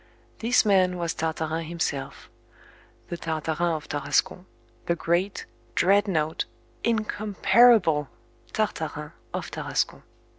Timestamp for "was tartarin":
0.97-1.65